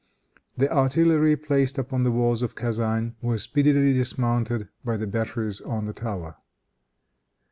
The 0.57 0.67
artillery, 0.75 1.35
placed 1.35 1.77
upon 1.77 2.01
the 2.01 2.09
walls 2.11 2.41
of 2.41 2.55
Kezan, 2.55 3.13
were 3.21 3.37
speedily 3.37 3.93
dismounted 3.93 4.67
by 4.83 4.97
the 4.97 5.05
batteries 5.05 5.61
on 5.61 5.85
the 5.85 5.93
tower. 5.93 6.37